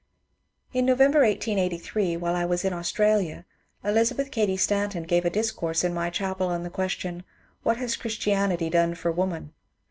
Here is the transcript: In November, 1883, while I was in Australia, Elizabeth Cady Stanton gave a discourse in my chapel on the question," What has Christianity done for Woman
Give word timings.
In 0.73 0.83
November, 0.87 1.19
1883, 1.19 2.17
while 2.17 2.33
I 2.35 2.43
was 2.43 2.65
in 2.65 2.73
Australia, 2.73 3.45
Elizabeth 3.83 4.31
Cady 4.31 4.57
Stanton 4.57 5.03
gave 5.03 5.25
a 5.25 5.29
discourse 5.29 5.83
in 5.83 5.93
my 5.93 6.09
chapel 6.09 6.47
on 6.47 6.63
the 6.63 6.71
question," 6.71 7.23
What 7.61 7.77
has 7.77 7.95
Christianity 7.95 8.71
done 8.71 8.95
for 8.95 9.11
Woman 9.11 9.53